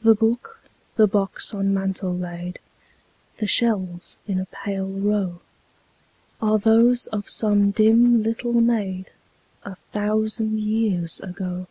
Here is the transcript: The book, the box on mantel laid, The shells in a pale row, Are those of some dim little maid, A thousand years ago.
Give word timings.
The 0.00 0.14
book, 0.14 0.62
the 0.96 1.06
box 1.06 1.52
on 1.52 1.74
mantel 1.74 2.16
laid, 2.16 2.60
The 3.36 3.46
shells 3.46 4.16
in 4.26 4.40
a 4.40 4.46
pale 4.46 4.88
row, 4.88 5.42
Are 6.40 6.58
those 6.58 7.08
of 7.08 7.28
some 7.28 7.70
dim 7.70 8.22
little 8.22 8.54
maid, 8.54 9.10
A 9.62 9.74
thousand 9.92 10.60
years 10.60 11.20
ago. 11.20 11.66